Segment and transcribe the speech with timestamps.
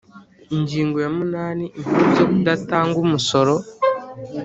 [0.55, 3.53] Ingingo ya munani Impamvu zo kudatanga umusoro